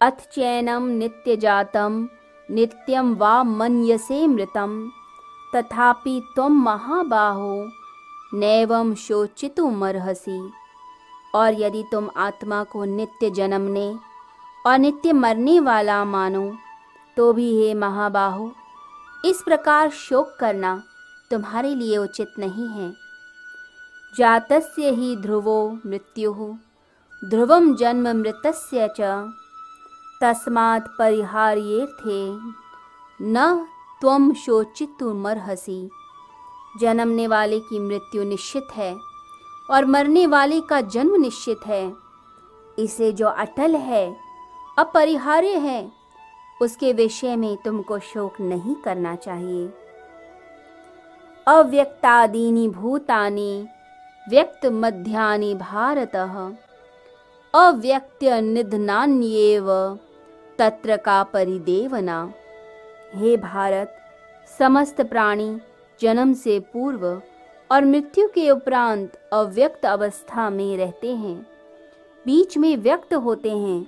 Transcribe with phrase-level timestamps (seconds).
[0.00, 1.94] अथ चैनम नित्य जातम
[2.48, 4.74] नित्यम वा मन्यसे मृतम
[5.54, 7.54] तथापि तुम महाबाहो
[8.34, 10.38] नैवम शोचितुमर्हसि।
[11.34, 13.88] और यदि तुम आत्मा को नित्य जन्मने
[14.64, 16.44] और नित्य मरने वाला मानो
[17.16, 18.50] तो भी हे महाबाहो,
[19.24, 20.72] इस प्रकार शोक करना
[21.30, 22.92] तुम्हारे लिए उचित नहीं है।
[24.14, 26.32] जातस्य ही ध्रुवो मृत्यु
[27.22, 29.12] ध्रुवम जन्म मृतस्य च।
[30.22, 32.38] तस्मात् परिहार्येर्थे
[33.22, 33.66] न
[34.00, 35.90] त्वम शोचितुमर्हसि
[36.80, 38.96] जन्मने वाले की मृत्यु निश्चित है
[39.70, 41.92] और मरने वाले का जन्म निश्चित है।
[42.78, 44.16] इसे जो अटल है,
[44.78, 45.92] अपरिहार्य है,
[46.62, 49.72] उसके विषय में तुमको शोक नहीं करना चाहिए।
[51.46, 53.68] अव्यक्तादीनि भूतानि
[54.28, 56.16] व्यक्त मध्यानि भारत।
[57.54, 59.98] अव्यक्त निधनान्येव
[60.58, 62.34] तत्र का परिदेवना।
[63.14, 63.94] हे भारत,
[64.58, 65.58] समस्त प्राणी
[66.00, 67.06] जन्म से पूर्व
[67.70, 71.36] और मृत्यु के उपरांत अव्यक्त अवस्था में रहते हैं,
[72.26, 73.86] बीच में व्यक्त होते हैं,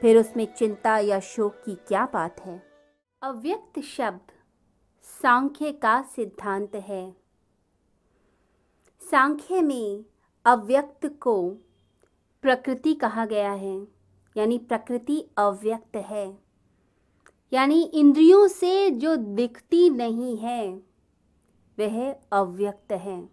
[0.00, 2.62] फिर उसमें चिंता या शोक की क्या बात है?
[3.22, 4.32] अव्यक्त शब्द
[5.04, 7.16] सांख्य का सिद्धांत है।
[9.00, 10.04] सांख्य में
[10.44, 11.50] अव्यक्त को
[12.44, 14.01] प्रकृति कहा गया है।
[14.36, 16.38] यानी प्रकृति अव्यक्त है।
[17.52, 20.72] यानी इंद्रियों से जो दिखती नहीं है,
[21.78, 23.28] वह अव्यक्त है।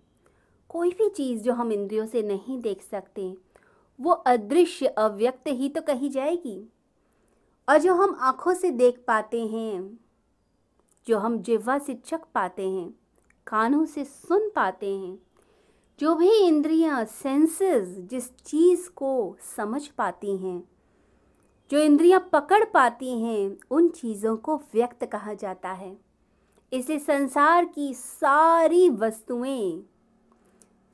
[0.69, 3.37] कोई भी चीज़ जो हम इंद्रियों से नहीं देख सकते,
[4.01, 6.65] वो अदृश्य अव्यक्त ही तो कही जाएगी।
[7.69, 9.99] और जो हम आँखों से देख पाते हैं,
[11.07, 12.95] जो हम जिह्वा से चख पाते हैं,
[13.47, 15.19] कानों से सुन पाते हैं,
[15.99, 20.68] जो भी इंद्रियाँ सेंसेस जिस चीज़ को समझ पाती हैं
[21.71, 25.97] जो इंद्रियाँ पकड़ पाती हैं, उन चीज़ों को व्यक्त कहा जाता है।
[26.73, 29.83] इसे संसार की सारी वस्तुएँ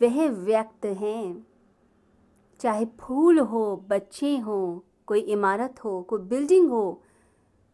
[0.01, 1.47] वह व्यक्त हैं।
[2.59, 7.01] चाहे फूल हो, बच्चे हो, कोई इमारत हो, कोई बिल्डिंग हो,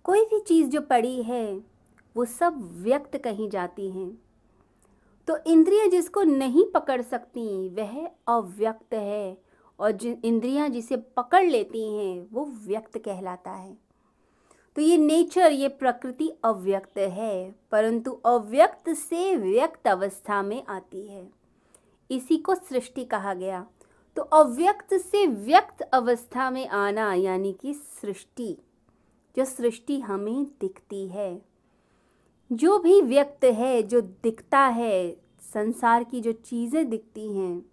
[0.04, 1.64] कोई भी चीज़ जो पड़ी है,
[2.18, 4.22] वो सब व्यक्त कही जाती हैं।
[5.28, 9.50] तो इंद्रियाँ जिसको नहीं पकड़ सकती, वह अव्यक्त है।
[9.81, 13.78] और जिन इंद्रियाँ जिसे पकड़ लेती हैं, वो व्यक्त कहलाता है।
[14.75, 21.30] तो ये नेचर, ये प्रकृति अव्यक्त है, परंतु अव्यक्त से व्यक्त अवस्था में आती है।
[22.12, 23.68] इसी को सृष्टि कहा गया।
[24.16, 28.58] तो अव्यक्त से व्यक्त अवस्था में आना यानी कि सृष्टि,
[29.38, 31.42] जो सृष्टि हमें दिखती है।
[32.52, 35.18] जो भी व्यक्त है, जो दिखता है,
[35.53, 37.71] संसार की जो चीज़ें दिखती हैं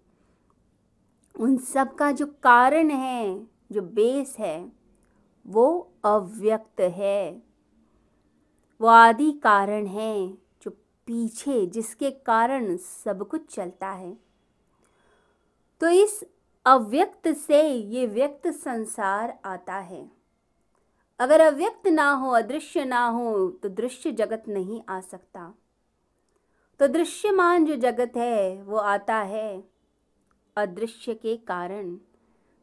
[1.39, 4.71] उन सब का जो कारण है, जो बेस है,
[5.47, 7.43] वो अव्यक्त है।
[8.81, 10.71] वो आदि कारण है, जो
[11.05, 14.17] पीछे, जिसके कारण सब कुछ चलता है।
[15.81, 16.23] तो इस
[16.65, 20.11] अव्यक्त से ये व्यक्त संसार आता है।
[21.19, 25.53] अगर अव्यक्त ना हो, अदृश्य ना हो तो दृश्य जगत नहीं आ सकता।
[26.79, 29.78] तो दृश्यमान जो जगत है, वो आता है।
[30.59, 31.95] अदृश्य के कारण,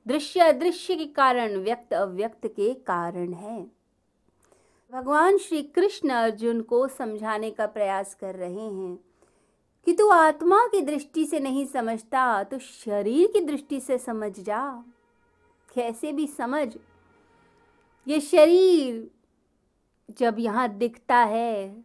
[0.06, 3.60] दृश्य अदृश्य के कारण, व्यक्त अव्यक्त के कारण है।
[4.92, 8.98] भगवान श्री कृष्ण अर्जुन को समझाने का प्रयास कर रहे हैं
[9.86, 14.62] कि तू आत्मा की दृष्टि से नहीं समझता तो शरीर की दृष्टि से समझ जा।
[15.74, 16.68] कैसे भी समझ,
[18.06, 19.10] ये शरीर
[20.18, 21.84] जब यहाँ दिखता है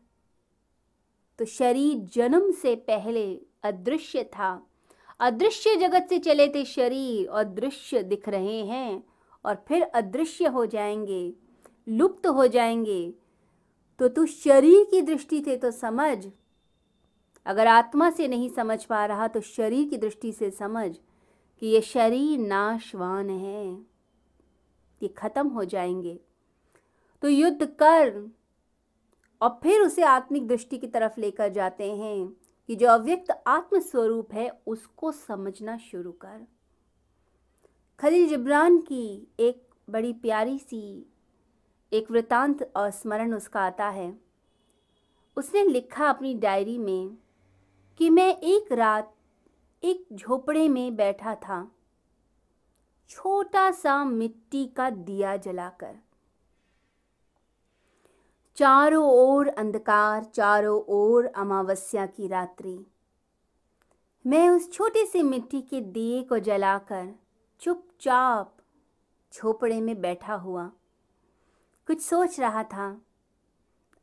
[1.39, 3.25] तो शरीर जन्म से पहले
[3.63, 4.51] अदृश्य था।
[5.21, 9.03] अदृश्य जगत से चले थे शरीर और दृश्य दिख रहे हैं
[9.45, 11.33] और फिर अदृश्य हो जाएँगे,
[11.89, 13.13] लुप्त हो जाएँगे।
[13.99, 16.27] तो तू शरीर की दृष्टि से तो समझ।
[17.45, 20.97] अगर आत्मा से नहीं समझ पा रहा तो शरीर की दृष्टि से समझ
[21.59, 23.73] कि ये शरीर नाशवान है।
[25.03, 26.19] ये खत्म हो जाएँगे।
[27.21, 28.31] तो युद्ध कर
[29.41, 32.40] और फिर उसे आत्मिक दृष्टि की तरफ़ लेकर जाते हैं।
[32.71, 36.47] कि जो अव्यक्त आत्म स्वरूप है, उसको समझना शुरू कर।
[37.99, 41.05] खलील जिब्रान की एक बड़ी प्यारी सी,
[41.93, 44.21] एक वृतांत और स्मरण उसका आता है।
[45.37, 47.17] उसने लिखा अपनी डायरी में
[47.97, 49.15] कि मैं एक रात
[49.83, 51.71] एक झोपड़े में बैठा था।
[53.09, 55.95] छोटा सा मिट्टी का दिया जलाकर।
[58.55, 62.85] चारों ओर अंधकार, चारों ओर अमावस्या की रात्रि।
[64.27, 67.15] मैं उस छोटे से मिट्टी के दिए को जलाकर
[67.59, 68.57] चुपचाप
[69.33, 70.71] झोपड़े में बैठा हुआ।
[71.87, 73.01] कुछ सोच रहा था,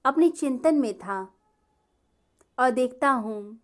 [0.05, 1.35] अपने चिंतन में था,
[2.59, 3.61] और देखता हूँ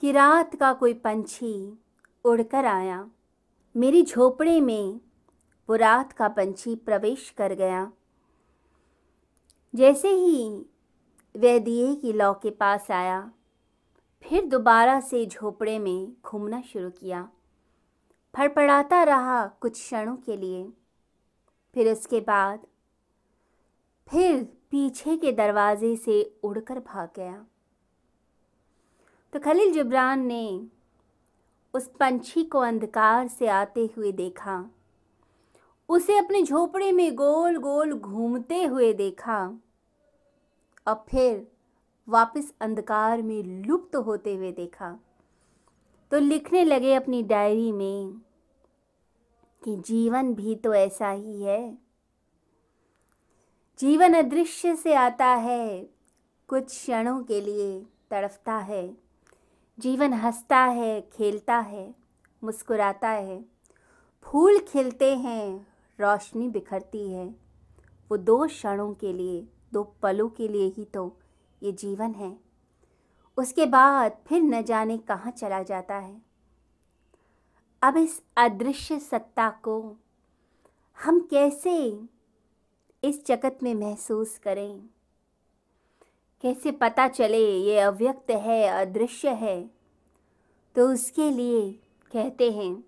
[0.00, 1.78] कि रात का कोई पंछी
[2.24, 3.10] उड़कर आया।
[3.76, 5.00] मेरी झोपड़े में
[5.68, 7.92] वो रात का पंछी प्रवेश कर गया।
[9.76, 10.48] जैसे ही
[11.34, 13.30] वह दिए की लौ के पास आया,
[14.24, 17.28] फिर दोबारा से झोपड़े में घूमना शुरू किया।
[18.34, 20.64] फड़फड़ाता रहा कुछ क्षणों के लिए,
[21.74, 22.66] फिर उसके बाद
[24.08, 27.44] फिर पीछे के दरवाजे से उड़कर भाग गया।
[29.32, 30.68] तो खलील जिब्रान ने
[31.74, 34.58] उस पंछी को अंधकार से आते हुए देखा।
[35.88, 39.38] उसे अपने झोपड़े में गोल गोल घूमते हुए देखा।
[40.88, 41.52] और फिर
[42.08, 44.98] वापस अंधकार में लुप्त होते हुए देखा।
[46.10, 48.20] तो लिखने लगे अपनी डायरी में
[49.64, 51.78] कि जीवन भी तो ऐसा ही है।
[53.78, 55.88] जीवन अदृश्य से आता है,
[56.48, 58.96] कुछ क्षणों के लिए तड़फता है।
[59.78, 61.94] जीवन हंसता है, खेलता है,
[62.44, 63.44] मुस्कुराता है।
[64.22, 65.66] फूल खिलते हैं,
[66.00, 67.26] रोशनी बिखरती है,
[68.10, 71.16] वो दो क्षणों के लिए दो पलों के लिए ही तो
[71.62, 72.38] ये जीवन है।
[73.36, 76.22] उसके बाद फिर न जाने कहाँ चला जाता है।
[77.82, 79.96] अब इस अदृश्य सत्ता को
[81.04, 82.00] हम कैसे
[83.04, 84.80] इस जगत में महसूस करें?
[86.42, 89.70] कैसे पता चले ये अव्यक्त है, अदृश्य है?
[90.74, 91.72] तो उसके लिए
[92.12, 92.84] कहते हैं,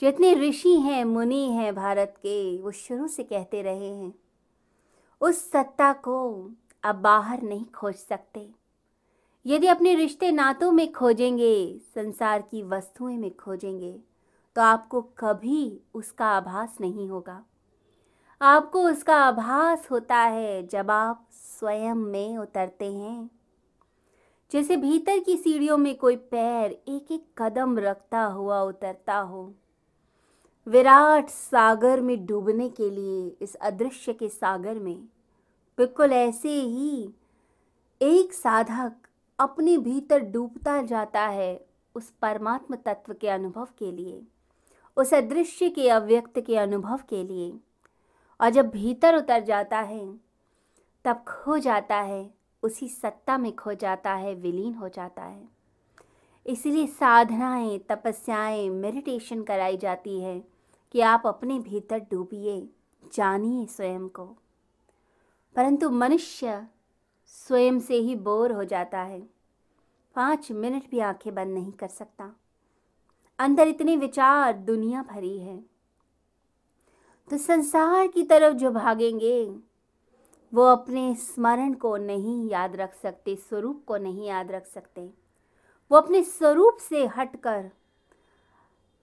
[0.00, 4.14] जितने ऋषि हैं, मुनि हैं भारत के, वो शुरू से कहते रहे हैं।
[5.20, 6.50] उस सत्ता को
[6.84, 8.48] अब बाहर नहीं खोज सकते।
[9.46, 13.98] यदि अपने रिश्ते नातों में खोजेंगे, संसार की वस्तुएँ में खोजेंगे
[14.56, 17.42] तो आपको कभी उसका आभास नहीं होगा।
[18.40, 23.30] आपको उसका आभास होता है जब आप स्वयं में उतरते हैं।
[24.50, 29.54] जैसे भीतर की सीढ़ियों में कोई पैर एक एक कदम रखता हुआ उतरता हो
[30.68, 35.00] विराट सागर में डूबने के लिए, इस अदृश्य के सागर में।
[35.78, 37.10] बिल्कुल ऐसे ही,
[38.02, 38.92] एक साधक
[39.38, 44.22] अपने भीतर डूबता जाता है उस परमात्म तत्व के अनुभव के लिए,
[44.96, 47.60] उस अदृश्य के अव्यक्त के अनुभव के लिए।
[48.40, 50.14] और जब भीतर उतर जाता है,
[51.04, 55.48] तब खो जाता है, उसी सत्ता में खो जाता है, विलीन हो जाता है।
[56.46, 60.55] इसलिए साधनाएँ, तपस्याएँ मेडिटेशन कराई जाती है।
[60.92, 62.68] कि आप अपने भीतर डूबिए,
[63.14, 64.36] जानिए स्वयं को।
[65.56, 66.66] परंतु मनुष्य
[67.26, 69.20] स्वयं से ही बोर हो जाता है।
[70.14, 72.36] पाँच मिनट भी आँखें बंद नहीं कर सकता।
[73.38, 75.58] अंदर इतने विचार, दुनिया भरी है।
[77.30, 79.60] तो संसार की तरफ़ जो भागेंगे,
[80.54, 85.10] वो अपने स्मरण को नहीं याद रख सकते, स्वरूप को नहीं याद रख सकते।
[85.92, 87.70] वो अपने स्वरूप से हटकर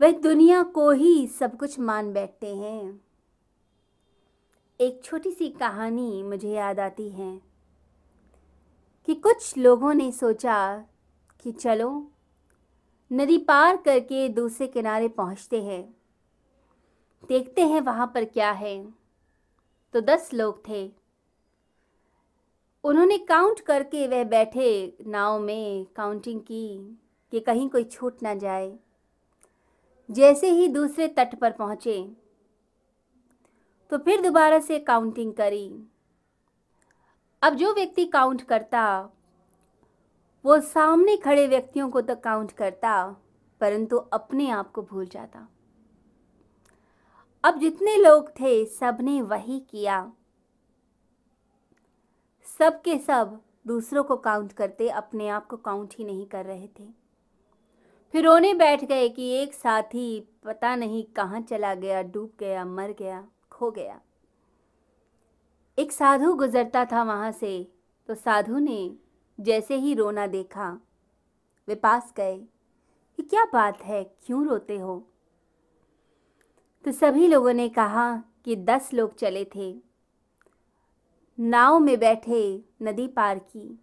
[0.01, 3.01] वह दुनिया को ही सब कुछ मान बैठते हैं।
[4.81, 7.41] एक छोटी सी कहानी मुझे याद आती है
[9.05, 10.85] कि कुछ लोगों ने सोचा
[11.39, 12.11] कि चलो,
[13.13, 15.95] नदी पार करके दूसरे किनारे पहुँचते हैं।
[17.27, 18.93] देखते हैं वहाँ पर क्या है।
[19.93, 20.91] तो दस लोग थे।
[22.83, 26.99] उन्होंने काउंट करके वह बैठे नाव में काउंटिंग की
[27.31, 28.79] कि कहीं कोई छूट ना जाए।
[30.09, 32.01] जैसे ही दूसरे तट पर पहुँचे
[33.91, 35.67] तो फिर दोबारा से काउंटिंग करी।
[37.41, 39.09] अब जो व्यक्ति काउंट करता,
[40.45, 43.05] वो सामने खड़े व्यक्तियों को तो काउंट करता,
[43.61, 45.47] परंतु अपने आप को भूल जाता।
[47.43, 50.11] अब जितने लोग थे, सबने वही किया।
[52.59, 56.67] सब के सब दूसरों को काउंट करते, अपने आप को काउंट ही नहीं कर रहे
[56.79, 57.02] थे।
[58.13, 62.91] फिर रोने बैठ गए कि एक साथी पता नहीं कहाँ चला गया, डूब गया, मर
[62.91, 63.99] गया, खो गया।
[65.77, 67.71] एक साधु गुजरता था वहाँ से
[68.09, 68.95] तो साधु ने
[69.39, 70.67] जैसे ही रोना देखा,
[71.67, 72.35] वे पास गए
[73.17, 74.97] कि क्या बात है, क्यों रोते हो?
[76.85, 78.15] तो सभी लोगों ने कहा
[78.45, 79.73] कि दस लोग चले थे।
[81.37, 82.43] नाव में बैठे
[82.81, 83.79] नदी पार की।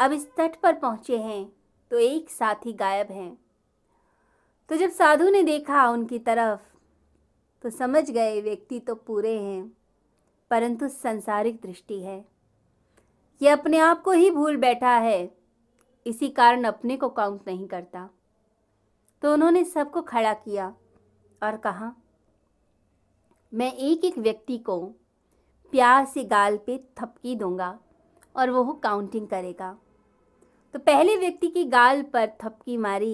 [0.00, 1.44] अब इस तट पर पहुँचे हैं
[1.90, 3.36] तो एक साथी गायब हैं।
[4.70, 6.60] तो जब साधु ने देखा उनकी तरफ़
[7.64, 9.72] तो समझ गए व्यक्ति तो पूरे हैं,
[10.50, 12.24] परंतु संसारिक दृष्टि है।
[13.40, 15.30] ये अपने आप को ही भूल बैठा है,
[16.06, 18.08] इसी कारण अपने को काउंट नहीं करता।
[19.22, 20.68] तो उन्होंने सबको खड़ा किया
[21.42, 21.92] और कहा,
[23.52, 24.80] मैं एक एक व्यक्ति को
[25.72, 27.78] प्यार से गाल पे थपकी दूँगा
[28.34, 29.76] और वो काउंटिंग करेगा।
[30.74, 33.12] तो पहले व्यक्ति की गाल पर थपकी मारी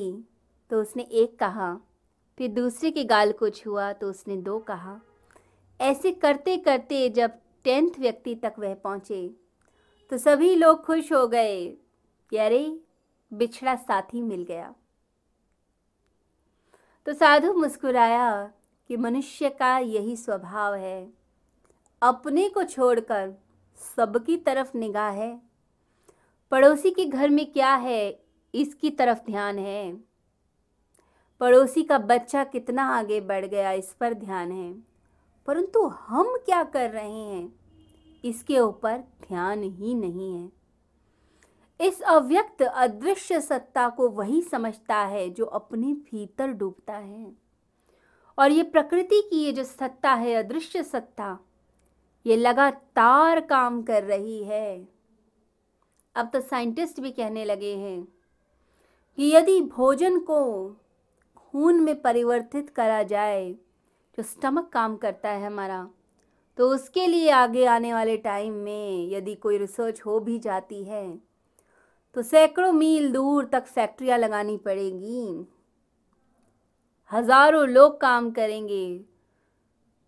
[0.70, 1.74] तो उसने एक कहा,
[2.38, 5.00] फिर दूसरे के गाल को छुआ तो उसने दो कहा।
[5.80, 9.28] ऐसे करते करते जब टेंथ व्यक्ति तक वह पहुँचे
[10.10, 11.66] तो सभी लोग खुश हो गए।
[12.32, 12.78] अरे
[13.32, 14.74] बिछड़ा साथी मिल गया।
[17.06, 18.52] तो साधु मुस्कुराया
[18.90, 21.12] कि मनुष्य का यही स्वभाव है।
[22.02, 23.32] अपने को छोड़कर
[23.96, 25.40] सबकी तरफ़ निगाह है।
[26.52, 28.20] पड़ोसी के घर में क्या है,
[28.54, 30.13] इसकी तरफ़ ध्यान है।
[31.40, 34.74] पड़ोसी का बच्चा कितना आगे बढ़ गया, इस पर ध्यान है।
[35.46, 37.60] परंतु हम क्या कर रहे हैं?
[38.24, 40.52] इसके ऊपर ध्यान ही नहीं है।
[41.80, 47.32] इस अव्यक्त अदृश्य सत्ता को वही समझता है जो अपने भीतर डूबता है।
[48.38, 51.38] और ये प्रकृति की ये जो सत्ता है, अदृश्य सत्ता,
[52.26, 54.88] ये लगातार काम कर रही है।
[56.14, 58.08] अब तो साइंटिस्ट भी कहने लगे हैं
[59.16, 60.70] कि यदि भोजन को
[61.54, 63.52] खून में परिवर्तित करा जाए,
[64.18, 65.86] जो स्टमक काम करता है हमारा
[66.58, 71.06] तो उसके लिए आगे आने वाले टाइम में यदि कोई रिसर्च हो भी जाती है
[72.16, 75.46] तो सैकड़ों मील दूर तक फैक्ट्रियाँ लगानी पड़ेगी।
[77.10, 78.86] हज़ारों लोग काम करेंगे।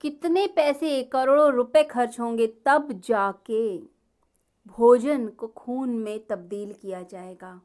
[0.05, 3.77] कितने पैसे, करोड़ों रुपए खर्च होंगे तब जाके
[4.69, 7.61] भोजन को खून में तब्दील किया जाएगा।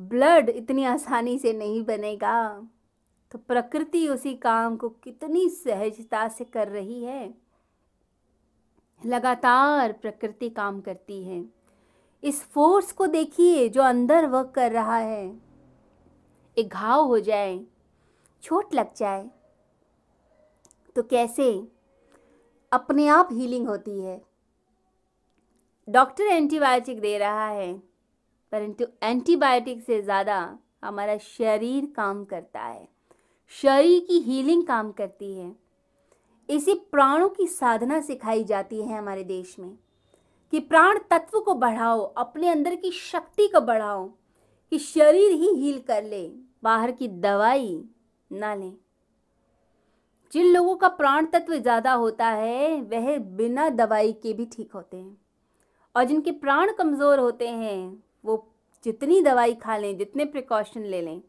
[0.00, 2.68] ब्लड इतनी आसानी से नहीं बनेगा।
[3.30, 7.34] तो प्रकृति उसी काम को कितनी सहजता से कर रही है।
[9.06, 11.44] लगातार प्रकृति काम करती है।
[12.24, 15.40] इस फोर्स को देखिए जो अंदर वर्क कर रहा है।
[16.58, 17.60] एक घाव हो जाए,
[18.42, 19.30] चोट लग जाए
[20.96, 21.68] तो कैसे?
[22.72, 24.20] अपने आप हीलिंग होती है।
[25.88, 27.89] डॉक्टर एंटीबायोटिक दे रहा है।
[28.52, 30.38] परंतु एंटीबायोटिक से ज़्यादा
[30.84, 32.88] हमारा शरीर काम करता है।
[33.52, 35.54] शरीर की हीलिंग काम करती है।
[36.48, 39.70] इसी प्राणों की साधना सिखाई जाती है हमारे देश में
[40.52, 44.06] कि प्राण तत्व को बढ़ाओ, अपने अंदर की शक्ति को बढ़ाओ,
[44.72, 46.26] कि शरीर ही हील कर ले,
[46.62, 47.82] बाहर की दवाई
[48.30, 48.72] ना लें।
[50.32, 54.96] जिन लोगों का प्राण तत्व ज़्यादा होता है, वह बिना दवाई के भी ठीक होते
[54.96, 55.16] हैं
[55.94, 58.52] और जिनके प्राण कमज़ोर होते हैं वो
[58.84, 61.22] जितनी दवाई खा लें, जितने प्रिकॉशन ले लें,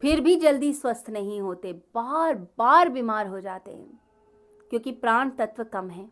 [0.00, 4.00] फिर भी जल्दी स्वस्थ नहीं होते, बार बार बीमार हो जाते हैं,
[4.70, 6.10] क्योंकि प्राण तत्व कम है।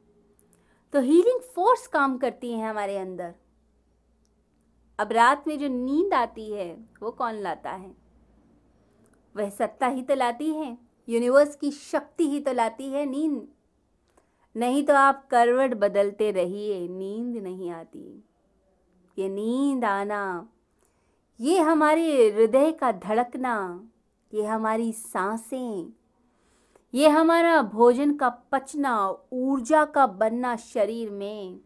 [0.93, 3.35] तो हीलिंग फोर्स काम करती है हमारे अंदर।
[4.99, 7.95] अब रात में जो नींद आती है, वो कौन लाता है?
[9.37, 13.49] वह सत्ता ही तो लाती है यूनिवर्स की शक्ति ही तो लाती है नींद।
[14.57, 18.25] नहीं तो आप करवट बदलते रहिए, नींद नहीं आती।
[19.19, 20.49] ये नींद आना,
[21.41, 23.85] ये हमारे हृदय का धड़कना,
[24.35, 25.93] ये हमारी साँसें,
[26.95, 31.61] ये हमारा भोजन का पचना, ऊर्जा का बनना शरीर में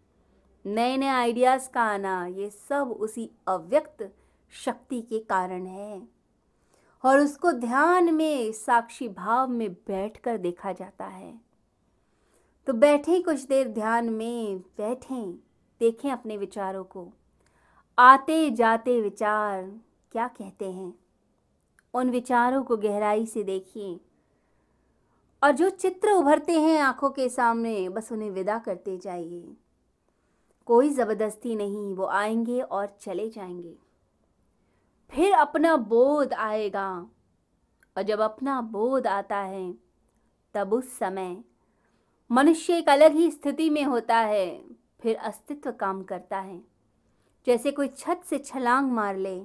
[0.67, 4.15] नए नए आइडियाज़ का आना, ये सब उसी अव्यक्त
[4.51, 6.09] शक्ति के कारण है।
[7.05, 11.41] और उसको ध्यान में, साक्षी भाव में बैठकर देखा जाता है।
[12.67, 15.33] तो बैठें कुछ देर ध्यान में, बैठें,
[15.81, 17.13] देखें अपने विचारों को।
[17.99, 19.81] आते जाते विचार
[20.13, 20.95] क्या कहते हैं?
[21.95, 24.01] उन विचारों को गहराई से देखिए।
[25.45, 29.57] और जो चित्र उभरते हैं आँखों के सामने, बस उन्हें विदा करते जाइए।
[30.67, 33.77] कोई ज़बरदस्ती नहीं, वो आएँगे और चले जाएँगे।
[35.11, 37.11] फिर अपना बोध आएगा।
[37.97, 39.75] और जब अपना बोध आता है,
[40.55, 41.45] तब उस समय
[42.31, 44.65] मनुष्य एक अलग ही स्थिति में होता है,
[45.01, 46.72] फिर अस्तित्व काम करता है।
[47.47, 49.39] जैसे कोई छत से छलांग मार ले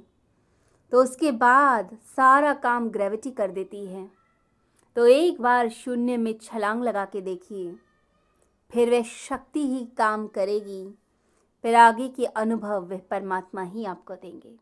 [0.92, 4.08] तो उसके बाद सारा काम ग्रेविटी कर देती है।
[4.96, 7.74] तो एक बार शून्य में छलांग लगा के देखिए,
[8.72, 10.88] फिर वह शक्ति ही काम करेगी,
[11.63, 14.56] फिर आगे के अनुभव वह परमात्मा ही आपको देंगे।